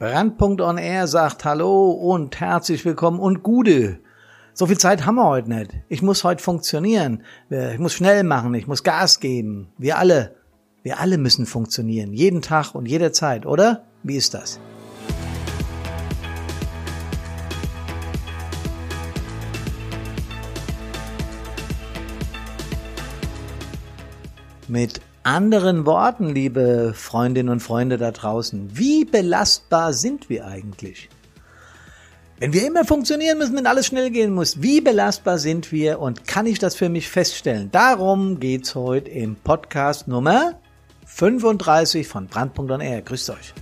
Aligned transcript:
Brandpunkt 0.00 0.62
on 0.62 0.78
Air 0.78 1.06
sagt 1.06 1.44
Hallo 1.44 1.90
und 1.90 2.40
herzlich 2.40 2.86
willkommen 2.86 3.20
und 3.20 3.42
Gude. 3.42 3.98
So 4.54 4.66
viel 4.66 4.78
Zeit 4.78 5.04
haben 5.04 5.16
wir 5.16 5.28
heute 5.28 5.50
nicht. 5.50 5.74
Ich 5.90 6.00
muss 6.00 6.24
heute 6.24 6.42
funktionieren. 6.42 7.22
Ich 7.50 7.78
muss 7.78 7.92
schnell 7.92 8.24
machen. 8.24 8.54
Ich 8.54 8.66
muss 8.66 8.82
Gas 8.82 9.20
geben. 9.20 9.68
Wir 9.76 9.98
alle. 9.98 10.36
Wir 10.82 11.00
alle 11.00 11.18
müssen 11.18 11.44
funktionieren. 11.44 12.14
Jeden 12.14 12.40
Tag 12.40 12.74
und 12.74 12.88
jederzeit, 12.88 13.44
oder? 13.44 13.84
Wie 14.02 14.16
ist 14.16 14.32
das? 14.32 14.58
Mit 24.66 25.02
anderen 25.22 25.84
Worten, 25.86 26.34
liebe 26.34 26.92
Freundinnen 26.94 27.50
und 27.50 27.60
Freunde 27.60 27.98
da 27.98 28.10
draußen, 28.10 28.70
wie 28.72 29.04
belastbar 29.04 29.92
sind 29.92 30.30
wir 30.30 30.46
eigentlich? 30.46 31.08
Wenn 32.38 32.54
wir 32.54 32.66
immer 32.66 32.86
funktionieren 32.86 33.36
müssen, 33.36 33.54
wenn 33.56 33.66
alles 33.66 33.86
schnell 33.86 34.10
gehen 34.10 34.32
muss, 34.32 34.62
wie 34.62 34.80
belastbar 34.80 35.38
sind 35.38 35.72
wir 35.72 36.00
und 36.00 36.26
kann 36.26 36.46
ich 36.46 36.58
das 36.58 36.74
für 36.74 36.88
mich 36.88 37.08
feststellen? 37.08 37.70
Darum 37.70 38.40
geht's 38.40 38.74
heute 38.74 39.10
im 39.10 39.36
Podcast 39.36 40.08
Nummer 40.08 40.58
35 41.04 42.08
von 42.08 42.26
Brand.R. 42.26 43.02
Grüßt 43.02 43.30
euch. 43.30 43.52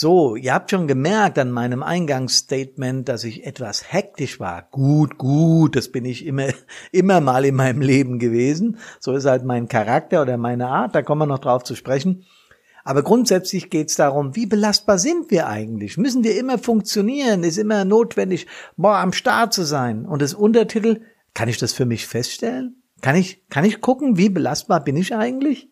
So, 0.00 0.36
ihr 0.36 0.54
habt 0.54 0.70
schon 0.70 0.86
gemerkt 0.86 1.40
an 1.40 1.50
meinem 1.50 1.82
Eingangsstatement, 1.82 3.08
dass 3.08 3.24
ich 3.24 3.44
etwas 3.44 3.92
hektisch 3.92 4.38
war. 4.38 4.68
Gut, 4.70 5.18
gut, 5.18 5.74
das 5.74 5.90
bin 5.90 6.04
ich 6.04 6.24
immer, 6.24 6.50
immer 6.92 7.20
mal 7.20 7.44
in 7.44 7.56
meinem 7.56 7.80
Leben 7.80 8.20
gewesen. 8.20 8.78
So 9.00 9.16
ist 9.16 9.24
halt 9.24 9.42
mein 9.42 9.66
Charakter 9.66 10.22
oder 10.22 10.36
meine 10.36 10.68
Art, 10.68 10.94
da 10.94 11.02
kommen 11.02 11.22
wir 11.22 11.26
noch 11.26 11.40
drauf 11.40 11.64
zu 11.64 11.74
sprechen. 11.74 12.22
Aber 12.84 13.02
grundsätzlich 13.02 13.70
geht 13.70 13.88
es 13.88 13.96
darum, 13.96 14.36
wie 14.36 14.46
belastbar 14.46 14.98
sind 15.00 15.32
wir 15.32 15.48
eigentlich? 15.48 15.96
Müssen 15.96 16.22
wir 16.22 16.38
immer 16.38 16.58
funktionieren? 16.58 17.42
Ist 17.42 17.58
immer 17.58 17.84
notwendig, 17.84 18.46
boah, 18.76 18.98
am 18.98 19.12
Start 19.12 19.52
zu 19.52 19.64
sein? 19.64 20.06
Und 20.06 20.22
das 20.22 20.32
Untertitel, 20.32 21.00
kann 21.34 21.48
ich 21.48 21.58
das 21.58 21.72
für 21.72 21.86
mich 21.86 22.06
feststellen? 22.06 22.84
Kann 23.00 23.16
ich, 23.16 23.48
kann 23.48 23.64
ich 23.64 23.80
gucken, 23.80 24.16
wie 24.16 24.28
belastbar 24.28 24.78
bin 24.84 24.96
ich 24.96 25.16
eigentlich? 25.16 25.68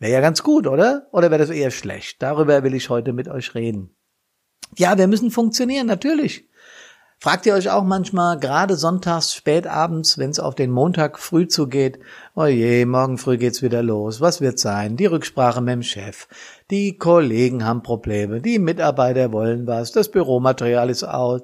Wäre 0.00 0.14
ja 0.14 0.20
ganz 0.20 0.42
gut, 0.42 0.66
oder? 0.66 1.06
Oder 1.12 1.30
wäre 1.30 1.38
das 1.38 1.50
eher 1.50 1.70
schlecht? 1.70 2.22
Darüber 2.22 2.62
will 2.62 2.74
ich 2.74 2.88
heute 2.88 3.12
mit 3.12 3.28
euch 3.28 3.54
reden. 3.54 3.94
Ja, 4.78 4.96
wir 4.96 5.06
müssen 5.06 5.30
funktionieren, 5.30 5.86
natürlich. 5.86 6.48
Fragt 7.18 7.44
ihr 7.44 7.52
euch 7.52 7.68
auch 7.68 7.84
manchmal, 7.84 8.38
gerade 8.38 8.76
sonntags, 8.76 9.34
spätabends, 9.34 10.16
wenn 10.16 10.30
es 10.30 10.40
auf 10.40 10.54
den 10.54 10.70
Montag 10.70 11.18
früh 11.18 11.46
zugeht, 11.48 11.98
oh 12.34 12.46
je, 12.46 12.86
morgen 12.86 13.18
früh 13.18 13.36
geht's 13.36 13.60
wieder 13.60 13.82
los, 13.82 14.22
was 14.22 14.40
wird 14.40 14.58
sein? 14.58 14.96
Die 14.96 15.04
Rücksprache 15.04 15.60
mit 15.60 15.74
dem 15.74 15.82
Chef, 15.82 16.28
die 16.70 16.96
Kollegen 16.96 17.66
haben 17.66 17.82
Probleme, 17.82 18.40
die 18.40 18.58
Mitarbeiter 18.58 19.32
wollen 19.32 19.66
was, 19.66 19.92
das 19.92 20.10
Büromaterial 20.10 20.88
ist 20.88 21.04
aus, 21.04 21.42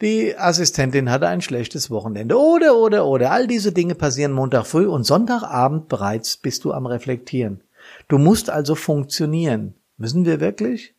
die 0.00 0.34
Assistentin 0.34 1.10
hatte 1.10 1.28
ein 1.28 1.42
schlechtes 1.42 1.90
Wochenende 1.90 2.38
oder, 2.38 2.74
oder, 2.78 3.04
oder, 3.04 3.32
all 3.32 3.46
diese 3.46 3.72
Dinge 3.72 3.94
passieren 3.94 4.32
Montag 4.32 4.66
früh 4.66 4.86
und 4.86 5.04
Sonntagabend 5.04 5.88
bereits 5.88 6.38
bist 6.38 6.64
du 6.64 6.72
am 6.72 6.86
Reflektieren. 6.86 7.62
Du 8.08 8.18
musst 8.18 8.50
also 8.50 8.74
funktionieren. 8.74 9.74
Müssen 9.96 10.24
wir 10.24 10.40
wirklich? 10.40 10.94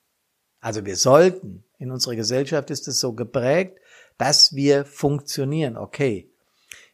Also 0.60 0.86
wir 0.86 0.96
sollten. 0.96 1.64
In 1.78 1.92
unserer 1.92 2.16
Gesellschaft 2.16 2.70
ist 2.70 2.88
es 2.88 3.00
so 3.00 3.14
geprägt, 3.14 3.78
dass 4.18 4.56
wir 4.56 4.86
funktionieren. 4.86 5.76
Okay. 5.76 6.32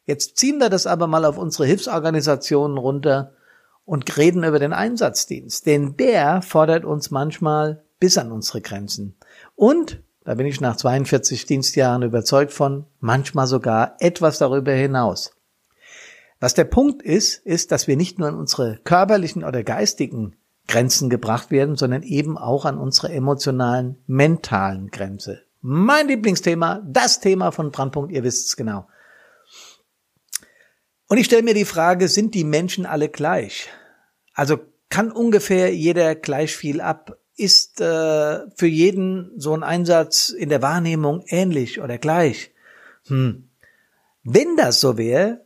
Jetzt 0.06 0.38
ziehen 0.38 0.58
wir 0.58 0.70
das 0.70 0.88
aber 0.88 1.06
mal 1.06 1.26
auf 1.26 1.38
unsere 1.38 1.68
Hilfsorganisationen 1.68 2.78
runter 2.78 3.34
und 3.86 4.18
reden 4.18 4.44
über 4.44 4.58
den 4.58 4.74
Einsatzdienst. 4.74 5.66
Denn 5.68 5.96
der 5.98 6.42
fordert 6.42 6.86
uns 6.86 7.12
manchmal 7.12 7.84
bis 8.00 8.18
an 8.18 8.32
unsere 8.32 8.62
Grenzen. 8.62 9.16
Und, 9.56 10.02
da 10.24 10.36
bin 10.36 10.48
ich 10.48 10.62
nach 10.62 10.78
42 10.78 11.46
Dienstjahren 11.46 12.04
überzeugt 12.04 12.52
von, 12.52 12.86
manchmal 13.00 13.48
sogar 13.48 13.96
etwas 14.00 14.40
darüber 14.40 14.72
hinaus. 14.72 15.32
Was 16.40 16.54
der 16.54 16.64
Punkt 16.64 17.02
ist, 17.02 17.46
ist, 17.46 17.72
dass 17.72 17.88
wir 17.88 17.98
nicht 17.98 18.18
nur 18.18 18.30
an 18.30 18.36
unsere 18.36 18.80
körperlichen 18.84 19.44
oder 19.44 19.64
geistigen 19.64 20.36
Grenzen 20.68 21.10
gebracht 21.10 21.52
werden, 21.52 21.76
sondern 21.76 22.04
eben 22.04 22.38
auch 22.38 22.64
an 22.66 22.78
unsere 22.78 23.12
emotionalen, 23.12 23.98
mentalen 24.08 24.90
Grenze. 24.92 25.42
Mein 25.62 26.08
Lieblingsthema, 26.08 26.82
das 26.88 27.20
Thema 27.20 27.52
von 27.52 27.72
Brandpunkt, 27.72 28.12
ihr 28.14 28.24
wisst 28.24 28.48
es 28.48 28.56
genau. 28.56 28.88
Und 31.08 31.18
ich 31.18 31.26
stelle 31.26 31.44
mir 31.44 31.56
die 31.56 31.66
Frage, 31.66 32.08
sind 32.08 32.36
die 32.36 32.44
Menschen 32.44 32.86
alle 32.86 33.10
gleich? 33.10 33.68
Also 34.34 34.60
kann 34.90 35.12
ungefähr 35.12 35.74
jeder 35.74 36.16
gleich 36.16 36.56
viel 36.56 36.82
ab? 36.82 37.18
Ist 37.36 37.82
äh, 37.82 38.40
für 38.56 38.68
jeden 38.68 39.32
so 39.38 39.54
ein 39.54 39.64
Einsatz 39.64 40.30
in 40.30 40.50
der 40.50 40.62
Wahrnehmung 40.62 41.24
ähnlich 41.28 41.82
oder 41.82 41.98
gleich? 41.98 42.52
Hm. 43.08 43.50
Wenn 44.24 44.56
das 44.56 44.80
so 44.80 44.98
wäre, 44.98 45.46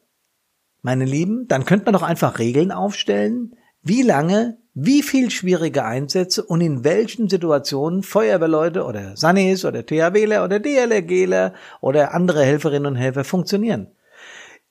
meine 0.83 1.05
Lieben, 1.05 1.47
dann 1.47 1.65
könnte 1.65 1.85
man 1.85 1.93
doch 1.93 2.03
einfach 2.03 2.37
Regeln 2.37 2.71
aufstellen, 2.71 3.55
wie 3.81 4.03
lange, 4.03 4.57
wie 4.73 5.01
viel 5.01 5.29
schwierige 5.29 5.85
Einsätze 5.85 6.43
und 6.43 6.61
in 6.61 6.83
welchen 6.83 7.29
Situationen 7.29 8.03
Feuerwehrleute 8.03 8.83
oder 8.83 9.15
Sanis 9.15 9.65
oder 9.65 9.85
THWler 9.85 10.43
oder 10.43 10.59
DLRGler 10.59 11.53
oder 11.81 12.13
andere 12.13 12.43
Helferinnen 12.43 12.85
und 12.85 12.95
Helfer 12.95 13.23
funktionieren. 13.23 13.87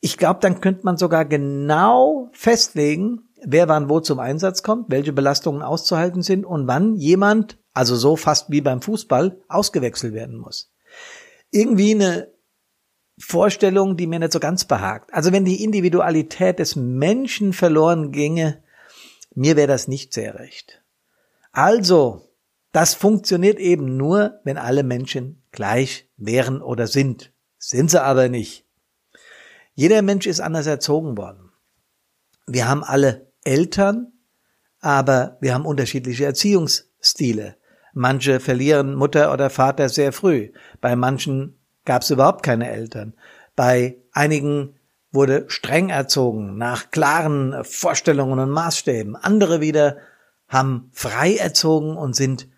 Ich 0.01 0.19
glaube, 0.19 0.41
dann 0.41 0.61
könnte 0.61 0.85
man 0.85 0.97
sogar 0.97 1.25
genau 1.25 2.29
festlegen, 2.33 3.29
wer 3.45 3.69
wann 3.69 3.89
wo 3.89 4.01
zum 4.01 4.19
Einsatz 4.19 4.63
kommt, 4.63 4.91
welche 4.91 5.13
Belastungen 5.13 5.63
auszuhalten 5.63 6.23
sind 6.23 6.45
und 6.45 6.67
wann 6.67 6.97
jemand, 6.97 7.59
also 7.73 7.95
so 7.97 8.17
fast 8.17 8.51
wie 8.51 8.61
beim 8.61 8.83
Fußball, 8.83 9.41
ausgewechselt 9.49 10.15
werden 10.15 10.39
muss. 10.39 10.73
Irgendwie 11.51 11.95
eine 11.95 12.32
Vorstellung, 13.19 13.97
die 13.97 14.07
mir 14.07 14.19
nicht 14.19 14.33
so 14.33 14.41
ganz 14.41 14.65
behagt. 14.65 15.13
Also 15.13 15.33
wenn 15.33 15.45
die 15.45 15.63
Individualität 15.63 16.59
des 16.59 16.77
Menschen 16.77 17.53
verloren 17.53 18.13
ginge, 18.13 18.63
mir 19.35 19.57
wäre 19.57 19.69
das 19.69 19.89
nicht 19.89 20.13
sehr 20.13 20.39
recht. 20.39 20.83
Also, 21.53 22.29
das 22.73 22.95
funktioniert 22.95 23.59
eben 23.59 23.97
nur, 23.97 24.41
wenn 24.45 24.57
alle 24.57 24.83
Menschen 24.83 25.43
gleich 25.53 26.09
wären 26.17 26.63
oder 26.63 26.87
sind. 26.87 27.33
Sind 27.59 27.91
sie 27.91 28.03
aber 28.03 28.29
nicht. 28.29 28.67
Jeder 29.75 30.03
Mensch 30.03 30.27
ist 30.27 30.41
anders 30.41 30.67
erzogen 30.67 31.17
worden. 31.17 31.53
Wir 32.47 32.69
haben 32.69 32.83
alle 32.83 33.33
Eltern, 33.45 34.13
aber 34.81 35.39
wir 35.41 35.55
haben 35.55 35.67
unterschiedliche 35.67 36.25
Erziehungsstile. 36.25 37.57
Manche 37.95 38.41
verlieren 38.41 38.95
Mutter 38.95 39.33
oder 39.33 39.51
Vater 39.51 39.89
sehr 39.89 40.13
früh. 40.13 40.53
Bei 40.81 40.97
manchen 40.97 41.62
gab 41.85 42.03
es 42.03 42.11
überhaupt 42.11 42.43
keine 42.43 42.71
Eltern. 42.71 43.15
Bei 43.57 43.97
einigen 44.13 44.77
wurde 45.11 45.45
streng 45.49 45.91
erzogen, 45.91 46.57
nach 46.57 46.91
klaren 46.91 47.65
Vorstellungen 47.65 48.39
und 48.39 48.51
Maßstäben. 48.51 49.17
Andere 49.17 49.61
wieder 49.61 49.99
haben 50.49 50.91
frei 50.93 51.37
erzogen 51.37 51.97
und 51.97 52.17
sind 52.17 52.49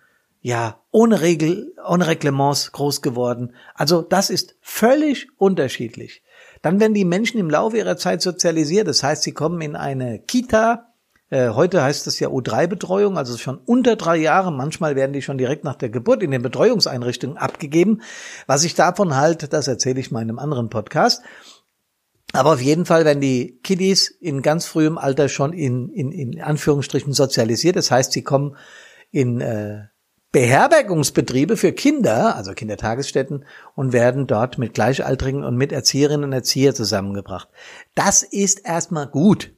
ja 0.41 0.81
ohne 0.91 1.21
Regel, 1.21 1.75
ohne 1.87 2.07
Reglements 2.07 2.71
groß 2.73 3.03
geworden. 3.03 3.55
Also 3.75 4.03
das 4.03 4.31
ist 4.31 4.57
völlig 4.61 5.29
unterschiedlich. 5.39 6.23
Dann 6.63 6.81
werden 6.81 6.95
die 6.95 7.05
Menschen 7.05 7.39
im 7.39 7.51
Laufe 7.51 7.79
ihrer 7.79 7.97
Zeit 7.97 8.23
sozialisiert. 8.23 8.87
Das 8.89 9.03
heißt, 9.03 9.23
sie 9.23 9.33
kommen 9.33 9.61
in 9.61 9.75
eine 9.75 10.19
Kita, 10.21 10.94
äh, 11.35 11.49
heute 11.49 11.83
heißt 11.83 12.07
es 12.07 12.21
ja 12.21 12.29
U3-Betreuung, 12.29 13.19
also 13.19 13.37
schon 13.37 13.59
unter 13.59 13.97
drei 13.97 14.17
Jahre. 14.17 14.53
Manchmal 14.53 14.95
werden 14.95 15.13
die 15.13 15.21
schon 15.21 15.37
direkt 15.37 15.65
nach 15.65 15.75
der 15.75 15.89
Geburt 15.89 16.23
in 16.23 16.31
den 16.31 16.43
Betreuungseinrichtungen 16.43 17.37
abgegeben. 17.37 18.03
Was 18.47 18.63
ich 18.63 18.77
davon 18.77 19.17
halte, 19.17 19.49
das 19.49 19.67
erzähle 19.67 19.99
ich 19.99 20.13
mal 20.13 20.23
in 20.23 20.29
einem 20.29 20.39
anderen 20.39 20.71
Podcast. 20.71 21.23
Aber 22.33 22.53
auf 22.53 22.61
jeden 22.61 22.87
Fall 22.87 23.05
werden 23.05 23.21
die 23.21 23.59
Kiddies 23.65 24.09
in 24.09 24.43
ganz 24.43 24.67
frühem 24.67 24.97
Alter 24.97 25.29
schon 25.29 25.53
in, 25.53 25.89
in, 25.89 26.13
in 26.13 26.41
Anführungsstrichen 26.41 27.13
sozialisiert. 27.13 27.75
Das 27.75 27.91
heißt, 27.91 28.13
sie 28.13 28.23
kommen 28.23 28.57
in 29.11 29.41
äh, 29.41 29.87
Beherbergungsbetriebe 30.31 31.57
für 31.57 31.73
Kinder, 31.73 32.37
also 32.37 32.53
Kindertagesstätten, 32.53 33.45
und 33.75 33.93
werden 33.93 34.29
dort 34.29 34.59
mit 34.59 34.75
Gleichaltrigen 34.75 35.43
und 35.43 35.57
mit 35.57 35.73
Erzieherinnen 35.73 36.25
und 36.25 36.33
Erzieher 36.33 36.77
zusammengebracht. 36.77 37.49
Das 37.97 38.23
ist 38.23 38.65
erstmal 38.65 39.09
gut 39.09 39.54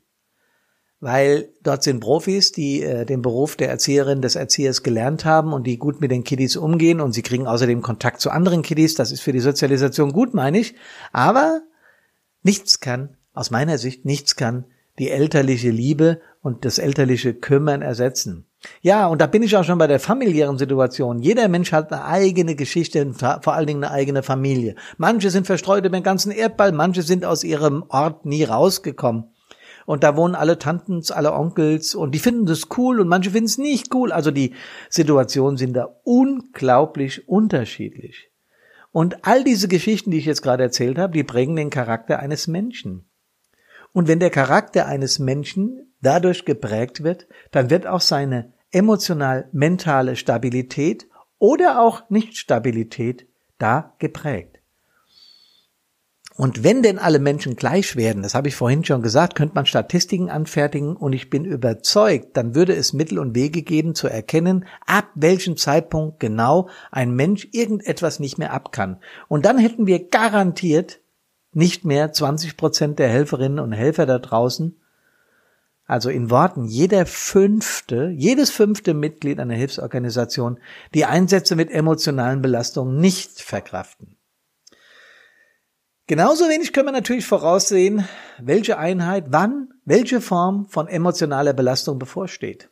weil 1.00 1.50
dort 1.62 1.82
sind 1.82 2.00
Profis, 2.00 2.52
die 2.52 2.82
äh, 2.82 3.04
den 3.04 3.22
Beruf 3.22 3.56
der 3.56 3.68
Erzieherin, 3.68 4.22
des 4.22 4.36
Erziehers 4.36 4.82
gelernt 4.82 5.24
haben 5.24 5.52
und 5.52 5.66
die 5.66 5.78
gut 5.78 6.00
mit 6.00 6.10
den 6.10 6.24
Kiddies 6.24 6.56
umgehen 6.56 7.00
und 7.00 7.12
sie 7.12 7.22
kriegen 7.22 7.46
außerdem 7.46 7.82
Kontakt 7.82 8.20
zu 8.20 8.30
anderen 8.30 8.62
Kiddies. 8.62 8.94
Das 8.94 9.12
ist 9.12 9.20
für 9.20 9.32
die 9.32 9.40
Sozialisation 9.40 10.12
gut, 10.12 10.34
meine 10.34 10.58
ich. 10.58 10.74
Aber 11.12 11.62
nichts 12.42 12.80
kann, 12.80 13.16
aus 13.34 13.50
meiner 13.50 13.78
Sicht, 13.78 14.04
nichts 14.04 14.36
kann 14.36 14.64
die 14.98 15.10
elterliche 15.10 15.70
Liebe 15.70 16.20
und 16.40 16.64
das 16.64 16.78
elterliche 16.78 17.34
Kümmern 17.34 17.82
ersetzen. 17.82 18.46
Ja, 18.80 19.06
und 19.06 19.20
da 19.20 19.26
bin 19.26 19.42
ich 19.42 19.56
auch 19.56 19.64
schon 19.64 19.78
bei 19.78 19.86
der 19.86 20.00
familiären 20.00 20.58
Situation. 20.58 21.20
Jeder 21.20 21.48
Mensch 21.48 21.72
hat 21.72 21.92
eine 21.92 22.04
eigene 22.04 22.54
Geschichte, 22.54 23.12
vor 23.14 23.52
allen 23.52 23.66
Dingen 23.66 23.84
eine 23.84 23.92
eigene 23.92 24.22
Familie. 24.22 24.74
Manche 24.96 25.30
sind 25.30 25.46
verstreut 25.46 25.84
über 25.84 25.90
den 25.90 26.02
ganzen 26.02 26.32
Erdball, 26.32 26.72
manche 26.72 27.02
sind 27.02 27.24
aus 27.24 27.44
ihrem 27.44 27.84
Ort 27.88 28.24
nie 28.24 28.44
rausgekommen. 28.44 29.30
Und 29.86 30.02
da 30.02 30.16
wohnen 30.16 30.34
alle 30.34 30.58
Tantens, 30.58 31.10
alle 31.10 31.32
Onkels 31.32 31.94
und 31.94 32.14
die 32.14 32.18
finden 32.18 32.44
das 32.44 32.68
cool 32.76 33.00
und 33.00 33.08
manche 33.08 33.30
finden 33.30 33.46
es 33.46 33.56
nicht 33.56 33.94
cool. 33.94 34.12
Also 34.12 34.30
die 34.30 34.52
Situationen 34.90 35.56
sind 35.56 35.72
da 35.74 35.96
unglaublich 36.02 37.28
unterschiedlich. 37.28 38.30
Und 38.92 39.24
all 39.26 39.44
diese 39.44 39.68
Geschichten, 39.68 40.10
die 40.10 40.18
ich 40.18 40.26
jetzt 40.26 40.42
gerade 40.42 40.64
erzählt 40.64 40.98
habe, 40.98 41.12
die 41.12 41.24
prägen 41.24 41.56
den 41.56 41.70
Charakter 41.70 42.18
eines 42.18 42.46
Menschen. 42.46 43.08
Und 43.92 44.08
wenn 44.08 44.20
der 44.20 44.30
Charakter 44.30 44.86
eines 44.86 45.18
Menschen 45.18 45.94
dadurch 46.02 46.44
geprägt 46.44 47.02
wird, 47.02 47.26
dann 47.50 47.70
wird 47.70 47.86
auch 47.86 48.00
seine 48.00 48.52
emotional-mentale 48.72 50.16
Stabilität 50.16 51.06
oder 51.38 51.80
auch 51.80 52.10
Nichtstabilität 52.10 53.26
da 53.58 53.94
geprägt. 53.98 54.55
Und 56.36 56.62
wenn 56.62 56.82
denn 56.82 56.98
alle 56.98 57.18
Menschen 57.18 57.56
gleich 57.56 57.96
werden, 57.96 58.22
das 58.22 58.34
habe 58.34 58.48
ich 58.48 58.56
vorhin 58.56 58.84
schon 58.84 59.00
gesagt, 59.00 59.36
könnte 59.36 59.54
man 59.54 59.64
Statistiken 59.64 60.28
anfertigen 60.28 60.94
und 60.94 61.14
ich 61.14 61.30
bin 61.30 61.46
überzeugt, 61.46 62.36
dann 62.36 62.54
würde 62.54 62.76
es 62.76 62.92
Mittel 62.92 63.18
und 63.18 63.34
Wege 63.34 63.62
geben 63.62 63.94
zu 63.94 64.06
erkennen, 64.06 64.66
ab 64.86 65.08
welchem 65.14 65.56
Zeitpunkt 65.56 66.20
genau 66.20 66.68
ein 66.90 67.14
Mensch 67.14 67.48
irgendetwas 67.52 68.20
nicht 68.20 68.36
mehr 68.36 68.52
ab 68.52 68.70
kann. 68.70 68.98
Und 69.28 69.46
dann 69.46 69.56
hätten 69.56 69.86
wir 69.86 70.08
garantiert 70.08 71.00
nicht 71.52 71.86
mehr 71.86 72.12
20 72.12 72.58
Prozent 72.58 72.98
der 72.98 73.08
Helferinnen 73.08 73.58
und 73.58 73.72
Helfer 73.72 74.04
da 74.04 74.18
draußen. 74.18 74.78
Also 75.86 76.10
in 76.10 76.28
Worten, 76.28 76.66
jeder 76.66 77.06
fünfte, 77.06 78.12
jedes 78.14 78.50
fünfte 78.50 78.92
Mitglied 78.92 79.40
einer 79.40 79.54
Hilfsorganisation, 79.54 80.58
die 80.92 81.06
Einsätze 81.06 81.56
mit 81.56 81.70
emotionalen 81.70 82.42
Belastungen 82.42 83.00
nicht 83.00 83.40
verkraften. 83.40 84.15
Genauso 86.08 86.44
wenig 86.48 86.72
können 86.72 86.86
wir 86.86 86.92
natürlich 86.92 87.26
voraussehen, 87.26 88.06
welche 88.38 88.78
Einheit 88.78 89.24
wann, 89.30 89.70
welche 89.84 90.20
Form 90.20 90.66
von 90.66 90.86
emotionaler 90.86 91.52
Belastung 91.52 91.98
bevorsteht. 91.98 92.70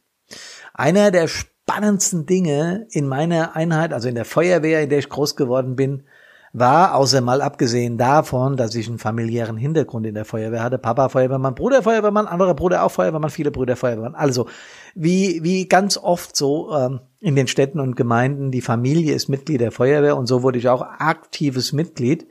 Einer 0.73 1.11
der 1.11 1.27
spannendsten 1.27 2.27
Dinge 2.27 2.87
in 2.91 3.09
meiner 3.09 3.57
Einheit, 3.57 3.93
also 3.93 4.09
in 4.09 4.15
der 4.15 4.25
Feuerwehr, 4.25 4.83
in 4.83 4.89
der 4.89 5.01
ich 5.01 5.09
groß 5.09 5.35
geworden 5.35 5.75
bin, 5.75 6.05
war, 6.53 6.95
außer 6.95 7.21
mal 7.21 7.43
abgesehen 7.43 7.99
davon, 7.99 8.57
dass 8.57 8.77
ich 8.77 8.87
einen 8.87 9.01
familiären 9.01 9.57
Hintergrund 9.57 10.07
in 10.07 10.15
der 10.15 10.25
Feuerwehr 10.25 10.63
hatte, 10.63 10.79
Papa 10.79 11.09
Feuerwehrmann, 11.09 11.57
Bruder 11.57 11.83
Feuerwehrmann, 11.83 12.29
anderer 12.29 12.55
Bruder 12.55 12.85
auch 12.85 12.93
Feuerwehrmann, 12.93 13.31
viele 13.31 13.51
Brüder 13.51 13.75
Feuerwehrmann, 13.75 14.15
also 14.15 14.47
wie, 14.95 15.43
wie 15.43 15.67
ganz 15.67 15.99
oft 15.99 16.37
so 16.37 16.73
ähm, 16.73 17.01
in 17.19 17.35
den 17.35 17.49
Städten 17.49 17.81
und 17.81 17.97
Gemeinden, 17.97 18.53
die 18.53 18.61
Familie 18.61 19.15
ist 19.15 19.29
Mitglied 19.29 19.61
der 19.61 19.73
Feuerwehr 19.73 20.17
und 20.17 20.29
so 20.29 20.45
wurde 20.45 20.61
ich 20.61 20.69
auch 20.69 20.83
aktives 20.83 21.73
Mitglied. 21.73 22.29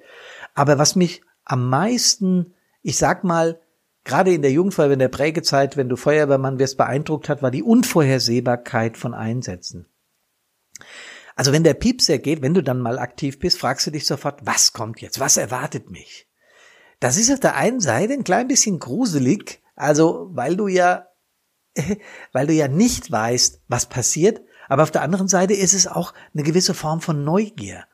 Aber 0.54 0.78
was 0.78 0.96
mich 0.96 1.22
am 1.46 1.70
meisten, 1.70 2.54
ich 2.82 2.98
sag 2.98 3.24
mal, 3.24 3.60
gerade 4.04 4.34
in 4.34 4.42
der 4.42 4.52
Jugendfeuerwehr, 4.52 4.94
in 4.94 5.00
der 5.00 5.08
Prägezeit, 5.10 5.78
wenn 5.78 5.90
du 5.90 5.96
Feuerwehrmann 5.96 6.60
wirst, 6.60 6.78
beeindruckt 6.78 7.30
hat, 7.30 7.42
war 7.42 7.52
die 7.52 7.64
Unvorhersehbarkeit 7.64 8.98
von 8.98 9.14
Einsätzen. 9.14 9.88
Also 11.36 11.52
wenn 11.52 11.64
der 11.64 11.74
Piepser 11.74 12.20
geht, 12.20 12.42
wenn 12.42 12.54
du 12.54 12.62
dann 12.62 12.80
mal 12.80 13.00
aktiv 13.00 13.40
bist, 13.40 13.60
fragst 13.60 13.88
du 13.88 13.92
dich 13.92 14.06
sofort, 14.06 14.46
was 14.46 14.74
kommt 14.74 15.02
jetzt? 15.02 15.20
Was 15.20 15.38
erwartet 15.38 15.90
mich? 15.90 16.28
Das 17.00 17.18
ist 17.18 17.32
auf 17.32 17.40
der 17.40 17.56
einen 17.56 17.80
Seite 17.80 18.14
ein 18.14 18.24
klein 18.24 18.48
bisschen 18.48 18.80
gruselig, 18.80 19.62
also 19.76 20.30
weil 20.32 20.56
du 20.56 20.68
ja, 20.68 21.08
weil 22.32 22.48
du 22.48 22.54
ja 22.54 22.68
nicht 22.68 23.12
weißt, 23.12 23.62
was 23.68 23.88
passiert, 23.88 24.42
aber 24.70 24.84
auf 24.84 24.92
der 24.92 25.02
anderen 25.02 25.28
Seite 25.28 25.54
ist 25.54 25.74
es 25.74 25.88
auch 25.88 26.14
eine 26.34 26.44
gewisse 26.44 26.74
Form 26.74 27.02
von 27.02 27.24
Neugier. 27.24 27.86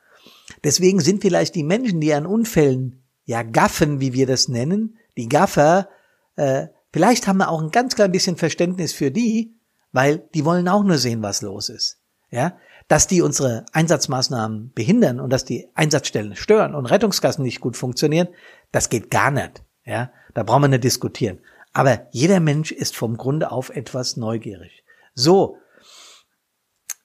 Deswegen 0.64 1.00
sind 1.00 1.22
vielleicht 1.22 1.54
die 1.54 1.62
Menschen, 1.62 2.00
die 2.00 2.12
an 2.12 2.26
Unfällen 2.26 3.02
ja 3.24 3.42
gaffen, 3.42 4.00
wie 4.00 4.12
wir 4.12 4.26
das 4.26 4.48
nennen, 4.48 4.98
die 5.16 5.28
Gaffer, 5.28 5.88
äh, 6.36 6.68
vielleicht 6.92 7.26
haben 7.26 7.38
wir 7.38 7.50
auch 7.50 7.62
ein 7.62 7.70
ganz 7.70 7.94
klein 7.94 8.12
bisschen 8.12 8.36
Verständnis 8.36 8.92
für 8.92 9.10
die, 9.10 9.54
weil 9.92 10.28
die 10.34 10.44
wollen 10.44 10.68
auch 10.68 10.82
nur 10.82 10.98
sehen, 10.98 11.22
was 11.22 11.42
los 11.42 11.68
ist. 11.68 11.98
Ja, 12.30 12.56
dass 12.86 13.06
die 13.06 13.22
unsere 13.22 13.66
Einsatzmaßnahmen 13.72 14.72
behindern 14.72 15.20
und 15.20 15.30
dass 15.30 15.44
die 15.44 15.68
Einsatzstellen 15.74 16.36
stören 16.36 16.74
und 16.74 16.86
Rettungskassen 16.86 17.44
nicht 17.44 17.60
gut 17.60 17.76
funktionieren, 17.76 18.28
das 18.72 18.88
geht 18.88 19.10
gar 19.10 19.30
nicht. 19.30 19.64
Ja, 19.84 20.12
da 20.34 20.42
brauchen 20.42 20.62
wir 20.62 20.68
nicht 20.68 20.84
diskutieren. 20.84 21.40
Aber 21.72 22.08
jeder 22.10 22.40
Mensch 22.40 22.72
ist 22.72 22.96
vom 22.96 23.16
Grunde 23.16 23.50
auf 23.50 23.70
etwas 23.70 24.16
neugierig. 24.16 24.84
So, 25.14 25.56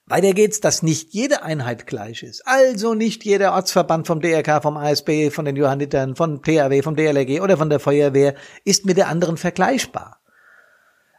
weiter 0.07 0.34
geht's, 0.34 0.60
dass 0.60 0.84
nicht 0.84 1.13
jede 1.13 1.42
Einheit 1.42 1.88
gleich 1.88 2.22
ist. 2.22 2.46
Also 2.46 2.94
nicht 2.94 3.24
jeder 3.24 3.54
Ortsverband 3.54 4.06
vom 4.06 4.22
DRK, 4.22 4.62
vom 4.62 4.78
ASB, 4.78 5.31
von 5.31 5.46
den 5.46 5.56
Johannitern, 5.56 6.16
von 6.16 6.44
THW, 6.44 6.81
vom 6.84 6.96
DLRG 6.96 7.42
oder 7.42 7.57
von 7.57 7.69
der 7.69 7.80
Feuerwehr 7.80 8.36
ist 8.63 8.86
mit 8.86 8.98
der 8.98 9.07
anderen 9.07 9.38
vergleichbar. 9.38 10.22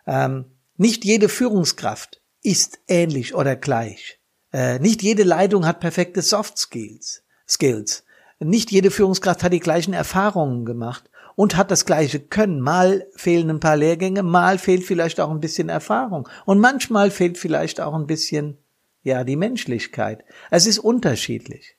Ähm, 0.07 0.45
nicht 0.77 1.05
jede 1.05 1.29
Führungskraft 1.29 2.21
ist 2.43 2.79
ähnlich 2.87 3.35
oder 3.35 3.57
gleich. 3.57 4.21
Äh, 4.53 4.79
nicht 4.79 5.03
jede 5.03 5.25
Leitung 5.25 5.67
hat 5.67 5.81
perfekte 5.81 6.23
Soft 6.23 6.57
Skills. 6.57 7.25
Skills. 7.49 8.05
Nicht 8.39 8.71
jede 8.71 8.91
Führungskraft 8.91 9.43
hat 9.43 9.53
die 9.53 9.61
gleichen 9.61 9.95
Erfahrungen 9.95 10.65
gemacht 10.65 11.11
und 11.35 11.57
hat 11.57 11.71
das 11.71 11.87
gleiche 11.87 12.21
Können. 12.21 12.61
Mal 12.61 13.07
fehlen 13.17 13.51
ein 13.51 13.61
paar 13.61 13.77
Lehrgänge, 13.77 14.23
mal 14.23 14.59
fehlt 14.59 14.85
vielleicht 14.85 15.19
auch 15.19 15.31
ein 15.31 15.41
bisschen 15.41 15.71
Erfahrung 15.71 16.29
und 16.45 16.61
manchmal 16.61 17.11
fehlt 17.11 17.39
vielleicht 17.39 17.81
auch 17.81 17.95
ein 17.95 18.07
bisschen 18.07 18.59
ja, 19.07 19.23
die 19.23 19.37
Menschlichkeit. 19.37 20.25
Es 20.51 20.67
ist 20.67 20.81
unterschiedlich. 20.81 21.77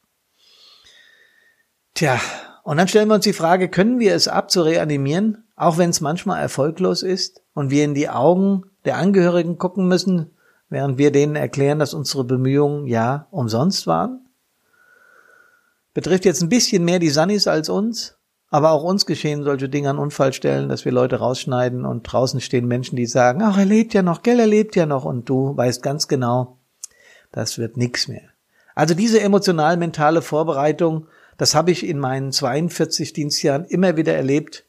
Tja, 1.94 2.22
und 2.64 2.78
dann 2.78 2.88
stellen 2.88 3.10
wir 3.10 3.16
uns 3.16 3.26
die 3.26 3.34
Frage, 3.34 3.68
können 3.68 4.00
wir 4.00 4.16
es 4.16 4.30
ab 4.30 4.50
zu 4.50 4.62
reanimieren, 4.62 5.44
auch 5.58 5.78
wenn 5.78 5.90
es 5.90 6.00
manchmal 6.00 6.42
erfolglos 6.42 7.04
ist 7.04 7.44
und 7.54 7.70
wir 7.70 7.84
in 7.84 7.96
die 7.96 8.08
Augen 8.08 8.64
der 8.86 8.96
Angehörigen 8.96 9.58
gucken 9.58 9.90
müssen, 9.90 10.38
während 10.70 10.98
wir 10.98 11.12
denen 11.12 11.36
erklären, 11.36 11.80
dass 11.80 11.94
unsere 11.94 12.24
Bemühungen 12.24 12.88
ja 12.88 13.28
umsonst 13.30 13.88
waren? 13.88 14.30
Betrifft 15.94 16.24
jetzt 16.24 16.42
ein 16.42 16.50
bisschen 16.50 16.86
mehr 16.86 17.00
die 17.00 17.10
Sunnis 17.10 17.46
als 17.46 17.68
uns, 17.68 18.18
aber 18.50 18.72
auch 18.72 18.84
uns 18.84 19.06
geschehen 19.06 19.44
solche 19.44 19.68
Dinge 19.68 19.90
an 19.90 19.98
Unfallstellen, 19.98 20.70
dass 20.70 20.86
wir 20.86 20.94
Leute 20.94 21.18
rausschneiden 21.18 21.84
und 21.84 22.04
draußen 22.04 22.40
stehen 22.40 22.70
Menschen, 22.70 22.96
die 22.96 23.06
sagen, 23.06 23.42
ach, 23.44 23.58
er 23.58 23.66
lebt 23.66 23.94
ja 23.94 24.02
noch, 24.02 24.24
gell, 24.24 24.40
er 24.40 24.48
lebt 24.48 24.78
ja 24.78 24.86
noch 24.86 25.04
und 25.04 25.28
du 25.28 25.58
weißt 25.58 25.84
ganz 25.84 26.08
genau, 26.08 26.57
das 27.38 27.60
wird 27.60 27.78
nix 27.78 28.08
mehr. 28.08 28.30
Also 28.74 28.96
diese 28.96 29.22
emotional-mentale 29.22 30.24
Vorbereitung, 30.24 31.08
das 31.38 31.54
habe 31.54 31.72
ich 31.72 31.86
in 31.86 32.00
meinen 32.00 32.32
42 32.32 33.14
Dienstjahren 33.14 33.66
immer 33.66 33.96
wieder 33.96 34.16
erlebt, 34.16 34.66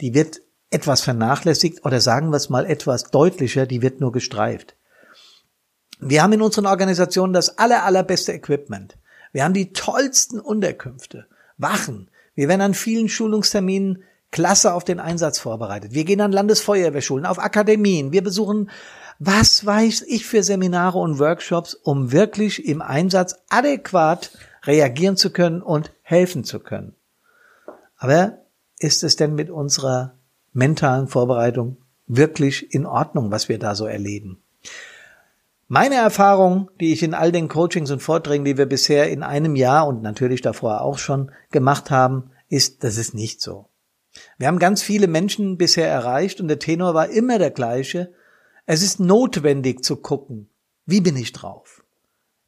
die 0.00 0.14
wird 0.14 0.40
etwas 0.70 1.02
vernachlässigt 1.02 1.84
oder 1.84 2.00
sagen 2.00 2.30
wir 2.30 2.36
es 2.36 2.48
mal 2.48 2.64
etwas 2.64 3.10
deutlicher, 3.10 3.66
die 3.66 3.82
wird 3.82 4.00
nur 4.00 4.12
gestreift. 4.12 4.74
Wir 6.00 6.22
haben 6.22 6.32
in 6.32 6.42
unseren 6.42 6.66
Organisationen 6.66 7.34
das 7.34 7.58
aller, 7.58 7.84
allerbeste 7.84 8.32
Equipment. 8.32 8.96
Wir 9.32 9.44
haben 9.44 9.54
die 9.54 9.72
tollsten 9.72 10.40
Unterkünfte, 10.40 11.26
Wachen. 11.58 12.10
Wir 12.34 12.48
werden 12.48 12.62
an 12.62 12.74
vielen 12.74 13.08
Schulungsterminen 13.08 14.02
klasse 14.30 14.72
auf 14.72 14.84
den 14.84 15.00
Einsatz 15.00 15.38
vorbereitet. 15.38 15.92
Wir 15.92 16.04
gehen 16.04 16.20
an 16.20 16.32
Landesfeuerwehrschulen, 16.32 17.26
auf 17.26 17.38
Akademien. 17.38 18.12
Wir 18.12 18.22
besuchen 18.22 18.70
was 19.18 19.64
weiß 19.66 20.02
ich 20.02 20.26
für 20.26 20.42
Seminare 20.42 20.98
und 20.98 21.18
Workshops, 21.18 21.74
um 21.74 22.12
wirklich 22.12 22.66
im 22.66 22.82
Einsatz 22.82 23.36
adäquat 23.48 24.30
reagieren 24.64 25.16
zu 25.16 25.30
können 25.30 25.62
und 25.62 25.92
helfen 26.02 26.44
zu 26.44 26.60
können. 26.60 26.94
Aber 27.96 28.38
ist 28.78 29.02
es 29.02 29.16
denn 29.16 29.34
mit 29.34 29.50
unserer 29.50 30.14
mentalen 30.52 31.08
Vorbereitung 31.08 31.78
wirklich 32.06 32.72
in 32.72 32.86
Ordnung, 32.86 33.30
was 33.30 33.48
wir 33.48 33.58
da 33.58 33.74
so 33.74 33.86
erleben? 33.86 34.40
Meine 35.66 35.96
Erfahrung, 35.96 36.70
die 36.80 36.92
ich 36.92 37.02
in 37.02 37.12
all 37.12 37.30
den 37.30 37.48
Coachings 37.48 37.90
und 37.90 38.00
Vorträgen, 38.00 38.44
die 38.44 38.56
wir 38.56 38.66
bisher 38.66 39.10
in 39.10 39.22
einem 39.22 39.54
Jahr 39.54 39.86
und 39.86 40.00
natürlich 40.00 40.40
davor 40.40 40.80
auch 40.80 40.96
schon 40.96 41.30
gemacht 41.50 41.90
haben, 41.90 42.30
ist, 42.48 42.84
das 42.84 42.96
ist 42.96 43.14
nicht 43.14 43.42
so. 43.42 43.66
Wir 44.38 44.46
haben 44.46 44.58
ganz 44.58 44.82
viele 44.82 45.08
Menschen 45.08 45.58
bisher 45.58 45.88
erreicht 45.88 46.40
und 46.40 46.48
der 46.48 46.58
Tenor 46.58 46.94
war 46.94 47.10
immer 47.10 47.38
der 47.38 47.50
gleiche. 47.50 48.12
Es 48.70 48.82
ist 48.82 49.00
notwendig 49.00 49.82
zu 49.82 49.96
gucken, 49.96 50.50
wie 50.84 51.00
bin 51.00 51.16
ich 51.16 51.32
drauf? 51.32 51.82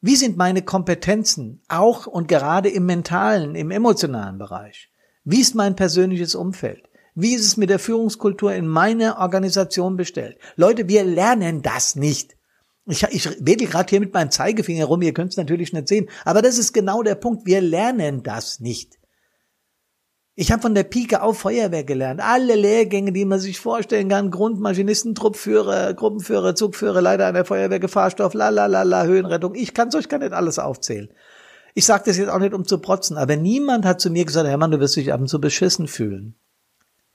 Wie 0.02 0.16
sind 0.16 0.36
meine 0.36 0.60
Kompetenzen, 0.60 1.62
auch 1.68 2.06
und 2.06 2.28
gerade 2.28 2.68
im 2.68 2.84
mentalen, 2.84 3.54
im 3.54 3.70
emotionalen 3.70 4.36
Bereich? 4.36 4.90
Wie 5.24 5.40
ist 5.40 5.54
mein 5.54 5.76
persönliches 5.76 6.34
Umfeld? 6.34 6.90
Wie 7.14 7.32
ist 7.32 7.46
es 7.46 7.56
mit 7.56 7.70
der 7.70 7.78
Führungskultur 7.78 8.52
in 8.52 8.68
meiner 8.68 9.16
Organisation 9.16 9.96
bestellt? 9.96 10.36
Leute, 10.56 10.88
wir 10.88 11.04
lernen 11.04 11.62
das 11.62 11.96
nicht. 11.96 12.36
Ich, 12.84 13.02
ich 13.02 13.26
wedel 13.40 13.68
gerade 13.68 13.88
hier 13.88 14.00
mit 14.00 14.12
meinem 14.12 14.30
Zeigefinger 14.30 14.84
rum, 14.84 15.00
ihr 15.00 15.14
könnt 15.14 15.30
es 15.30 15.38
natürlich 15.38 15.72
nicht 15.72 15.88
sehen, 15.88 16.10
aber 16.26 16.42
das 16.42 16.58
ist 16.58 16.74
genau 16.74 17.02
der 17.02 17.14
Punkt. 17.14 17.46
Wir 17.46 17.62
lernen 17.62 18.22
das 18.22 18.60
nicht. 18.60 18.99
Ich 20.40 20.50
habe 20.50 20.62
von 20.62 20.74
der 20.74 20.84
Pike 20.84 21.20
auf 21.20 21.40
Feuerwehr 21.40 21.84
gelernt. 21.84 22.22
Alle 22.22 22.54
Lehrgänge, 22.54 23.12
die 23.12 23.26
man 23.26 23.38
sich 23.38 23.60
vorstellen 23.60 24.08
kann. 24.08 24.30
Grundmaschinisten, 24.30 25.14
Truppführer, 25.14 25.92
Gruppenführer, 25.92 26.54
Zugführer, 26.54 27.02
Leiter 27.02 27.26
einer 27.26 27.44
Feuerwehr, 27.44 27.78
Gefahrstoff, 27.78 28.32
la 28.32 28.48
la 28.48 28.64
la 28.64 28.82
la, 28.82 29.04
Höhenrettung. 29.04 29.54
Ich 29.54 29.74
kann's 29.74 29.94
euch 29.94 30.08
gar 30.08 30.16
nicht 30.16 30.32
alles 30.32 30.58
aufzählen. 30.58 31.10
Ich 31.74 31.84
sage 31.84 32.04
das 32.06 32.16
jetzt 32.16 32.30
auch 32.30 32.38
nicht, 32.38 32.54
um 32.54 32.64
zu 32.64 32.78
protzen, 32.78 33.18
aber 33.18 33.36
niemand 33.36 33.84
hat 33.84 34.00
zu 34.00 34.08
mir 34.08 34.24
gesagt, 34.24 34.48
Hermann, 34.48 34.70
du 34.70 34.80
wirst 34.80 34.96
dich 34.96 35.12
ab 35.12 35.20
und 35.20 35.28
zu 35.28 35.42
beschissen 35.42 35.88
fühlen. 35.88 36.36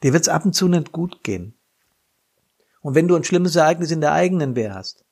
Dir 0.04 0.14
wird's 0.14 0.30
ab 0.30 0.46
und 0.46 0.54
zu 0.54 0.68
nicht 0.68 0.92
gut 0.92 1.24
gehen. 1.24 1.58
Und 2.82 2.94
wenn 2.94 3.08
du 3.08 3.16
ein 3.16 3.24
schlimmes 3.24 3.56
Ereignis 3.56 3.90
in 3.90 4.02
der 4.02 4.12
eigenen 4.12 4.56
Wehr 4.56 4.76
hast, 4.76 5.04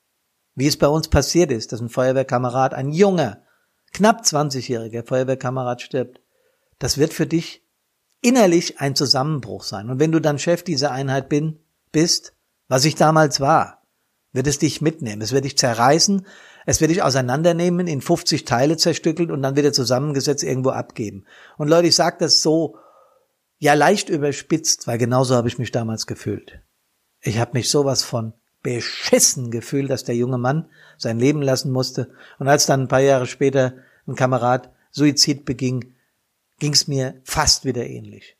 wie 0.53 0.67
es 0.67 0.77
bei 0.77 0.87
uns 0.87 1.07
passiert 1.07 1.51
ist, 1.51 1.71
dass 1.71 1.81
ein 1.81 1.89
Feuerwehrkamerad, 1.89 2.75
ein 2.75 2.91
junger, 2.91 3.41
knapp 3.91 4.21
20-jähriger 4.21 5.03
Feuerwehrkamerad 5.03 5.81
stirbt, 5.81 6.21
das 6.77 6.99
wird 6.99 7.11
für 7.11 7.25
dich 7.25 7.63
innerlich 8.23 8.79
ein 8.79 8.95
Zusammenbruch 8.95 9.63
sein. 9.63 9.89
Und 9.89 9.99
wenn 9.99 10.11
du 10.11 10.19
dann 10.19 10.39
Chef 10.39 10.63
dieser 10.63 10.91
Einheit 10.91 11.29
bin, 11.29 11.59
bist, 11.91 12.33
was 12.67 12.85
ich 12.85 12.95
damals 12.95 13.39
war, 13.39 13.83
wird 14.31 14.47
es 14.47 14.57
dich 14.57 14.81
mitnehmen. 14.81 15.21
Es 15.21 15.31
wird 15.31 15.45
dich 15.45 15.57
zerreißen. 15.57 16.25
Es 16.65 16.81
wird 16.81 16.89
dich 16.89 17.03
auseinandernehmen, 17.03 17.87
in 17.87 18.01
50 18.01 18.45
Teile 18.45 18.77
zerstückeln 18.77 19.29
und 19.29 19.41
dann 19.41 19.55
wieder 19.55 19.73
zusammengesetzt 19.73 20.43
irgendwo 20.43 20.69
abgeben. 20.69 21.25
Und 21.57 21.67
Leute, 21.67 21.87
ich 21.87 21.95
sage 21.95 22.17
das 22.19 22.41
so, 22.41 22.77
ja 23.59 23.73
leicht 23.73 24.09
überspitzt, 24.09 24.87
weil 24.87 24.97
genauso 24.97 25.35
habe 25.35 25.47
ich 25.47 25.59
mich 25.59 25.71
damals 25.71 26.07
gefühlt. 26.07 26.61
Ich 27.21 27.37
habe 27.37 27.51
mich 27.53 27.69
sowas 27.69 28.03
von 28.03 28.33
beschissen 28.61 29.51
gefühlt, 29.51 29.89
dass 29.89 30.05
der 30.05 30.15
junge 30.15 30.37
Mann 30.37 30.69
sein 30.97 31.19
Leben 31.19 31.41
lassen 31.41 31.71
musste. 31.71 32.09
Und 32.39 32.47
als 32.47 32.65
dann 32.65 32.81
ein 32.81 32.87
paar 32.87 33.01
Jahre 33.01 33.27
später 33.27 33.73
ein 34.07 34.15
Kamerad 34.15 34.71
Suizid 34.91 35.45
beging, 35.45 35.92
ging 36.59 36.73
es 36.73 36.87
mir 36.87 37.21
fast 37.23 37.65
wieder 37.65 37.85
ähnlich. 37.85 38.37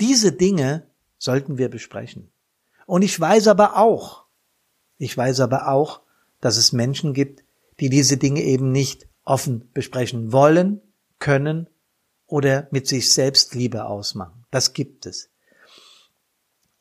Diese 0.00 0.32
Dinge 0.32 0.86
sollten 1.18 1.58
wir 1.58 1.68
besprechen. 1.68 2.30
Und 2.86 3.02
ich 3.02 3.18
weiß 3.18 3.48
aber 3.48 3.76
auch, 3.76 4.24
ich 4.96 5.16
weiß 5.16 5.40
aber 5.40 5.68
auch, 5.68 6.00
dass 6.40 6.56
es 6.56 6.72
Menschen 6.72 7.14
gibt, 7.14 7.44
die 7.80 7.88
diese 7.88 8.16
Dinge 8.16 8.42
eben 8.42 8.72
nicht 8.72 9.08
offen 9.24 9.70
besprechen 9.72 10.32
wollen, 10.32 10.80
können 11.18 11.68
oder 12.26 12.68
mit 12.70 12.86
sich 12.86 13.12
selbst 13.12 13.54
Liebe 13.54 13.86
ausmachen. 13.86 14.44
Das 14.50 14.72
gibt 14.72 15.06
es. 15.06 15.30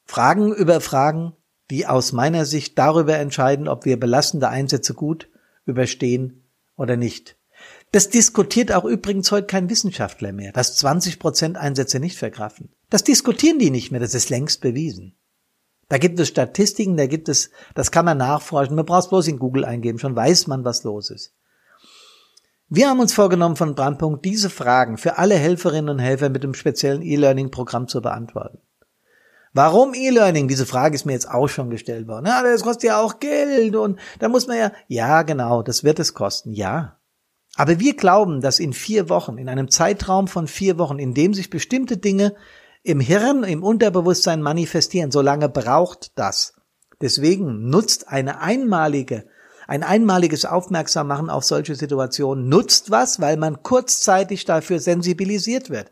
Fragen 0.06 0.54
über 0.54 0.80
Fragen, 0.80 1.34
die 1.70 1.86
aus 1.86 2.12
meiner 2.12 2.46
Sicht 2.46 2.78
darüber 2.78 3.18
entscheiden, 3.18 3.68
ob 3.68 3.86
wir 3.86 4.00
belastende 4.00 4.50
Einsätze 4.50 4.94
gut 4.94 5.30
überstehen 5.66 6.44
oder 6.76 6.96
nicht. 6.96 7.37
Das 7.98 8.10
diskutiert 8.10 8.72
auch 8.72 8.86
übrigens 8.86 9.32
heute 9.32 9.48
kein 9.48 9.72
Wissenschaftler 9.72 10.32
mehr, 10.32 10.52
dass 10.52 10.76
20 10.76 11.18
Prozent 11.18 11.58
Einsätze 11.58 12.00
nicht 12.00 12.16
verkraften. 12.16 12.70
Das 12.92 13.04
diskutieren 13.04 13.58
die 13.58 13.72
nicht 13.72 13.90
mehr, 13.90 14.00
das 14.00 14.14
ist 14.14 14.30
längst 14.30 14.62
bewiesen. 14.62 15.18
Da 15.90 15.98
gibt 15.98 16.20
es 16.20 16.28
Statistiken, 16.28 16.96
da 16.96 17.08
gibt 17.08 17.28
es, 17.28 17.50
das 17.74 17.90
kann 17.90 18.06
man 18.06 18.20
nachforschen. 18.20 18.76
Man 18.76 18.86
braucht 18.86 19.10
bloß 19.10 19.28
in 19.30 19.40
Google 19.40 19.66
eingeben, 19.66 19.98
schon 19.98 20.16
weiß 20.16 20.46
man, 20.46 20.64
was 20.64 20.84
los 20.84 21.10
ist. 21.10 21.34
Wir 22.70 22.88
haben 22.88 23.00
uns 23.00 23.16
vorgenommen 23.16 23.56
von 23.56 23.74
Brandpunkt, 23.74 24.24
diese 24.24 24.52
Fragen 24.52 25.00
für 25.00 25.18
alle 25.18 25.34
Helferinnen 25.34 25.90
und 25.90 25.98
Helfer 25.98 26.30
mit 26.30 26.44
dem 26.44 26.54
speziellen 26.54 27.02
E-Learning-Programm 27.02 27.88
zu 27.88 28.04
beantworten. 28.04 28.60
Warum 29.54 29.96
E-Learning? 29.96 30.48
Diese 30.48 30.68
Frage 30.68 30.94
ist 30.94 31.06
mir 31.06 31.14
jetzt 31.14 31.32
auch 31.32 31.48
schon 31.48 31.72
gestellt 31.72 32.08
worden. 32.08 32.28
Ja, 32.28 32.44
das 32.44 32.62
kostet 32.62 32.84
ja 32.84 33.02
auch 33.02 33.18
Geld 33.18 33.76
und 33.76 33.98
da 34.20 34.30
muss 34.30 34.46
man 34.46 34.60
ja, 34.60 34.72
ja, 34.88 35.24
genau, 35.24 35.64
das 35.64 35.84
wird 35.84 35.98
es 35.98 36.14
kosten, 36.14 36.54
ja. 36.54 36.97
Aber 37.58 37.80
wir 37.80 37.96
glauben, 37.96 38.40
dass 38.40 38.60
in 38.60 38.72
vier 38.72 39.10
Wochen, 39.10 39.40
in 39.40 39.50
einem 39.50 39.70
Zeitraum 39.72 40.28
von 40.28 40.48
vier 40.48 40.78
Wochen, 40.78 41.00
in 41.00 41.16
dem 41.16 41.34
sich 41.34 41.50
bestimmte 41.50 41.98
Dinge 41.98 42.36
im 42.84 43.00
Hirn, 43.00 43.44
im 43.44 43.64
Unterbewusstsein 43.64 44.44
manifestieren. 44.44 45.10
Solange 45.12 45.50
braucht 45.50 46.12
das. 46.20 46.54
Deswegen 47.02 47.68
nutzt 47.68 48.10
eine 48.10 48.42
einmalige, 48.42 49.26
ein 49.68 49.82
einmaliges 49.82 50.46
Aufmerksammachen 50.46 51.32
auf 51.32 51.44
solche 51.46 51.74
Situationen 51.74 52.48
nutzt 52.48 52.92
was, 52.92 53.20
weil 53.20 53.38
man 53.38 53.64
kurzzeitig 53.64 54.46
dafür 54.46 54.80
sensibilisiert 54.80 55.72
wird. 55.72 55.92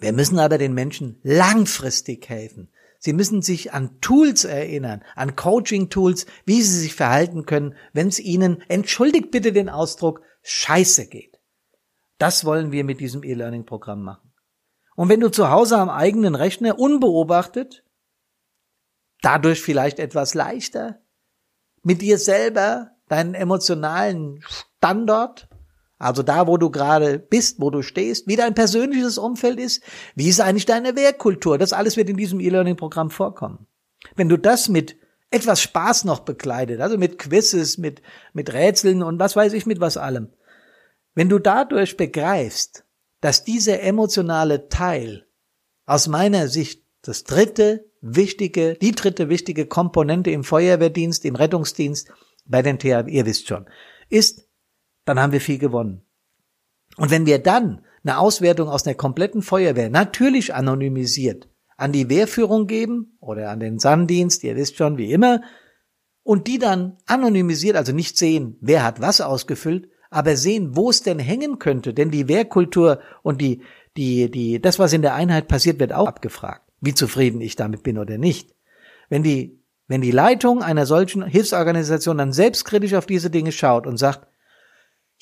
Wir 0.00 0.14
müssen 0.14 0.38
aber 0.38 0.56
den 0.56 0.72
Menschen 0.72 1.20
langfristig 1.22 2.30
helfen. 2.30 2.70
Sie 3.04 3.12
müssen 3.12 3.42
sich 3.42 3.72
an 3.72 4.00
Tools 4.00 4.44
erinnern, 4.44 5.02
an 5.16 5.34
Coaching-Tools, 5.34 6.24
wie 6.44 6.62
sie 6.62 6.78
sich 6.78 6.94
verhalten 6.94 7.46
können, 7.46 7.74
wenn 7.92 8.06
es 8.06 8.20
ihnen, 8.20 8.62
entschuldigt 8.68 9.32
bitte 9.32 9.52
den 9.52 9.68
Ausdruck, 9.68 10.22
scheiße 10.42 11.08
geht. 11.08 11.40
Das 12.18 12.44
wollen 12.44 12.70
wir 12.70 12.84
mit 12.84 13.00
diesem 13.00 13.24
E-Learning-Programm 13.24 14.04
machen. 14.04 14.32
Und 14.94 15.08
wenn 15.08 15.18
du 15.18 15.32
zu 15.32 15.50
Hause 15.50 15.78
am 15.78 15.90
eigenen 15.90 16.36
Rechner 16.36 16.78
unbeobachtet, 16.78 17.84
dadurch 19.20 19.60
vielleicht 19.60 19.98
etwas 19.98 20.34
leichter, 20.34 21.02
mit 21.82 22.02
dir 22.02 22.18
selber 22.18 22.92
deinen 23.08 23.34
emotionalen 23.34 24.44
Standort, 24.76 25.48
also 26.02 26.22
da, 26.22 26.46
wo 26.46 26.56
du 26.56 26.70
gerade 26.70 27.18
bist, 27.18 27.60
wo 27.60 27.70
du 27.70 27.82
stehst, 27.82 28.26
wie 28.26 28.36
dein 28.36 28.54
persönliches 28.54 29.18
Umfeld 29.18 29.60
ist, 29.60 29.82
wie 30.14 30.28
ist 30.28 30.40
eigentlich 30.40 30.66
deine 30.66 30.96
Wehrkultur, 30.96 31.58
das 31.58 31.72
alles 31.72 31.96
wird 31.96 32.10
in 32.10 32.16
diesem 32.16 32.40
E-Learning-Programm 32.40 33.10
vorkommen. 33.10 33.66
Wenn 34.16 34.28
du 34.28 34.36
das 34.36 34.68
mit 34.68 34.96
etwas 35.30 35.62
Spaß 35.62 36.04
noch 36.04 36.20
bekleidet, 36.20 36.80
also 36.80 36.98
mit 36.98 37.18
Quizzes, 37.18 37.78
mit, 37.78 38.02
mit 38.32 38.52
Rätseln 38.52 39.02
und 39.02 39.20
was 39.20 39.36
weiß 39.36 39.52
ich 39.52 39.64
mit 39.64 39.80
was 39.80 39.96
allem, 39.96 40.30
wenn 41.14 41.28
du 41.28 41.38
dadurch 41.38 41.96
begreifst, 41.96 42.84
dass 43.20 43.44
dieser 43.44 43.80
emotionale 43.80 44.68
Teil 44.68 45.26
aus 45.86 46.08
meiner 46.08 46.48
Sicht 46.48 46.82
das 47.02 47.24
dritte 47.24 47.84
wichtige, 48.00 48.74
die 48.74 48.92
dritte 48.92 49.28
wichtige 49.28 49.66
Komponente 49.66 50.30
im 50.30 50.42
Feuerwehrdienst, 50.42 51.24
im 51.24 51.36
Rettungsdienst, 51.36 52.10
bei 52.44 52.60
den 52.60 52.80
THW, 52.80 53.08
ihr 53.08 53.24
wisst 53.24 53.46
schon, 53.46 53.66
ist, 54.08 54.48
dann 55.04 55.20
haben 55.20 55.32
wir 55.32 55.40
viel 55.40 55.58
gewonnen. 55.58 56.02
Und 56.96 57.10
wenn 57.10 57.26
wir 57.26 57.38
dann 57.38 57.82
eine 58.04 58.18
Auswertung 58.18 58.68
aus 58.68 58.86
einer 58.86 58.94
kompletten 58.94 59.42
Feuerwehr, 59.42 59.90
natürlich 59.90 60.54
anonymisiert, 60.54 61.48
an 61.76 61.92
die 61.92 62.08
Wehrführung 62.08 62.66
geben 62.66 63.16
oder 63.20 63.50
an 63.50 63.60
den 63.60 63.78
Sanddienst, 63.78 64.44
ihr 64.44 64.56
wisst 64.56 64.76
schon, 64.76 64.98
wie 64.98 65.12
immer, 65.12 65.40
und 66.22 66.46
die 66.46 66.58
dann 66.58 66.98
anonymisiert, 67.06 67.76
also 67.76 67.92
nicht 67.92 68.16
sehen, 68.16 68.56
wer 68.60 68.84
hat 68.84 69.00
was 69.00 69.20
ausgefüllt, 69.20 69.88
aber 70.10 70.36
sehen, 70.36 70.76
wo 70.76 70.90
es 70.90 71.02
denn 71.02 71.18
hängen 71.18 71.58
könnte, 71.58 71.94
denn 71.94 72.10
die 72.10 72.28
Wehrkultur 72.28 73.00
und 73.22 73.40
die, 73.40 73.62
die, 73.96 74.30
die, 74.30 74.60
das, 74.60 74.78
was 74.78 74.92
in 74.92 75.02
der 75.02 75.14
Einheit 75.14 75.48
passiert, 75.48 75.80
wird 75.80 75.92
auch 75.92 76.06
abgefragt, 76.06 76.62
wie 76.80 76.94
zufrieden 76.94 77.40
ich 77.40 77.56
damit 77.56 77.82
bin 77.82 77.98
oder 77.98 78.18
nicht. 78.18 78.54
Wenn 79.08 79.22
die, 79.22 79.58
wenn 79.88 80.00
die 80.00 80.10
Leitung 80.10 80.62
einer 80.62 80.86
solchen 80.86 81.24
Hilfsorganisation 81.24 82.18
dann 82.18 82.32
selbstkritisch 82.32 82.94
auf 82.94 83.06
diese 83.06 83.30
Dinge 83.30 83.52
schaut 83.52 83.86
und 83.86 83.96
sagt, 83.96 84.28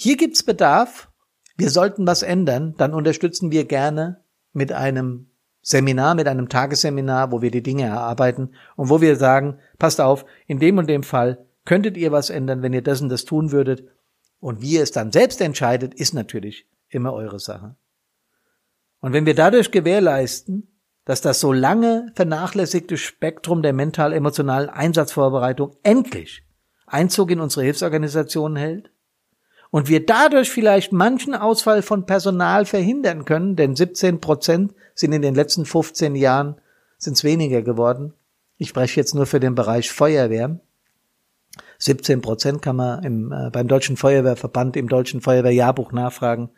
hier 0.02 0.16
gibt's 0.16 0.42
Bedarf, 0.42 1.10
wir 1.58 1.68
sollten 1.68 2.06
was 2.06 2.22
ändern, 2.22 2.74
dann 2.78 2.94
unterstützen 2.94 3.50
wir 3.50 3.66
gerne 3.66 4.24
mit 4.54 4.72
einem 4.72 5.28
Seminar, 5.60 6.14
mit 6.14 6.26
einem 6.26 6.48
Tagesseminar, 6.48 7.32
wo 7.32 7.42
wir 7.42 7.50
die 7.50 7.62
Dinge 7.62 7.82
erarbeiten 7.82 8.54
und 8.76 8.88
wo 8.88 9.02
wir 9.02 9.16
sagen, 9.16 9.58
passt 9.78 10.00
auf, 10.00 10.24
in 10.46 10.58
dem 10.58 10.78
und 10.78 10.88
dem 10.88 11.02
Fall 11.02 11.44
könntet 11.66 11.98
ihr 11.98 12.12
was 12.12 12.30
ändern, 12.30 12.62
wenn 12.62 12.72
ihr 12.72 12.80
das 12.80 13.02
und 13.02 13.10
das 13.10 13.26
tun 13.26 13.52
würdet. 13.52 13.88
Und 14.38 14.62
wie 14.62 14.76
ihr 14.76 14.82
es 14.82 14.90
dann 14.90 15.12
selbst 15.12 15.42
entscheidet, 15.42 15.92
ist 15.92 16.14
natürlich 16.14 16.66
immer 16.88 17.12
eure 17.12 17.38
Sache. 17.38 17.76
Und 19.00 19.12
wenn 19.12 19.26
wir 19.26 19.34
dadurch 19.34 19.70
gewährleisten, 19.70 20.80
dass 21.04 21.20
das 21.20 21.40
so 21.40 21.52
lange 21.52 22.10
vernachlässigte 22.14 22.96
Spektrum 22.96 23.60
der 23.60 23.74
mental-emotionalen 23.74 24.70
Einsatzvorbereitung 24.70 25.76
endlich 25.82 26.42
Einzug 26.86 27.30
in 27.32 27.40
unsere 27.40 27.66
Hilfsorganisationen 27.66 28.56
hält 28.56 28.90
und 29.70 29.88
wir 29.88 30.04
dadurch 30.04 30.50
vielleicht 30.50 30.92
manchen 30.92 31.34
Ausfall 31.34 31.82
von 31.82 32.06
Personal 32.06 32.64
verhindern 32.66 33.24
können, 33.24 33.56
denn 33.56 33.76
17 33.76 34.20
Prozent 34.20 34.74
sind 34.94 35.12
in 35.12 35.22
den 35.22 35.34
letzten 35.34 35.64
15 35.64 36.14
Jahren 36.16 36.60
sind 36.98 37.14
es 37.14 37.24
weniger 37.24 37.62
geworden. 37.62 38.14
Ich 38.58 38.68
spreche 38.68 39.00
jetzt 39.00 39.14
nur 39.14 39.26
für 39.26 39.40
den 39.40 39.54
Bereich 39.54 39.90
Feuerwehr. 39.90 40.60
17 41.78 42.20
Prozent 42.20 42.62
kann 42.62 42.76
man 42.76 43.02
im, 43.04 43.32
äh, 43.32 43.50
beim 43.50 43.68
Deutschen 43.68 43.96
Feuerwehrverband, 43.96 44.76
im 44.76 44.88
Deutschen 44.88 45.22
Feuerwehrjahrbuch 45.22 45.92
nachfragen. 45.92 46.50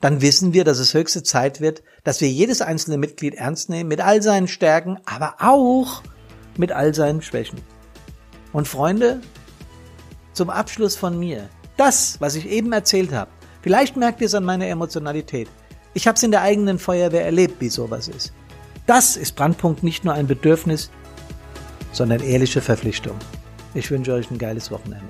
Dann 0.00 0.22
wissen 0.22 0.52
wir, 0.52 0.64
dass 0.64 0.78
es 0.78 0.92
höchste 0.92 1.22
Zeit 1.22 1.60
wird, 1.60 1.82
dass 2.04 2.20
wir 2.20 2.28
jedes 2.28 2.62
einzelne 2.62 2.98
Mitglied 2.98 3.34
ernst 3.34 3.70
nehmen, 3.70 3.88
mit 3.88 4.00
all 4.00 4.22
seinen 4.22 4.48
Stärken, 4.48 4.98
aber 5.06 5.36
auch 5.38 6.02
mit 6.58 6.72
all 6.72 6.94
seinen 6.94 7.22
Schwächen. 7.22 7.60
Und 8.52 8.66
Freunde, 8.66 9.20
zum 10.32 10.50
Abschluss 10.50 10.96
von 10.96 11.18
mir, 11.18 11.48
das, 11.76 12.20
was 12.20 12.34
ich 12.34 12.48
eben 12.48 12.72
erzählt 12.72 13.12
habe, 13.12 13.30
vielleicht 13.62 13.96
merkt 13.96 14.20
ihr 14.20 14.26
es 14.26 14.34
an 14.34 14.44
meiner 14.44 14.66
Emotionalität. 14.66 15.48
Ich 15.94 16.06
habe 16.06 16.16
es 16.16 16.22
in 16.22 16.30
der 16.30 16.42
eigenen 16.42 16.78
Feuerwehr 16.78 17.24
erlebt, 17.24 17.60
wie 17.60 17.68
sowas 17.68 18.08
ist. 18.08 18.32
Das 18.86 19.16
ist 19.16 19.34
Brandpunkt 19.34 19.82
nicht 19.82 20.04
nur 20.04 20.14
ein 20.14 20.26
Bedürfnis, 20.26 20.90
sondern 21.92 22.20
ehrliche 22.20 22.60
Verpflichtung. 22.60 23.16
Ich 23.74 23.90
wünsche 23.90 24.12
euch 24.12 24.30
ein 24.30 24.38
geiles 24.38 24.70
Wochenende. 24.70 25.08